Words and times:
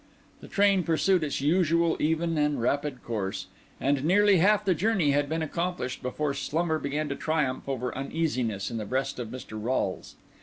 The 0.39 0.47
train 0.47 0.81
pursued 0.81 1.23
its 1.23 1.41
usual 1.41 1.95
even 1.99 2.35
and 2.35 2.59
rapid 2.59 3.03
course; 3.03 3.45
and 3.79 4.03
nearly 4.03 4.37
half 4.37 4.65
the 4.65 4.73
journey 4.73 5.11
had 5.11 5.29
been 5.29 5.43
accomplished 5.43 6.01
before 6.01 6.33
slumber 6.33 6.79
began 6.79 7.07
to 7.09 7.15
triumph 7.15 7.69
over 7.69 7.95
uneasiness 7.95 8.71
in 8.71 8.77
the 8.77 8.85
breast 8.85 9.19
of 9.19 9.27
Mr. 9.27 9.61
Rolles. 9.63 10.15